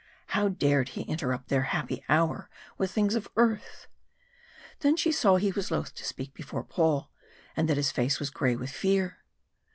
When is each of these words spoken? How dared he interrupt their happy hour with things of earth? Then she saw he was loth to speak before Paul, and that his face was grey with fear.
How 0.29 0.47
dared 0.47 0.89
he 0.89 1.03
interrupt 1.03 1.49
their 1.49 1.61
happy 1.77 2.03
hour 2.09 2.49
with 2.75 2.89
things 2.89 3.13
of 3.13 3.27
earth? 3.37 3.85
Then 4.79 4.97
she 4.97 5.11
saw 5.11 5.35
he 5.35 5.51
was 5.51 5.69
loth 5.69 5.93
to 5.93 6.03
speak 6.03 6.33
before 6.33 6.63
Paul, 6.63 7.11
and 7.55 7.69
that 7.69 7.77
his 7.77 7.91
face 7.91 8.19
was 8.19 8.31
grey 8.31 8.55
with 8.55 8.71
fear. 8.71 9.19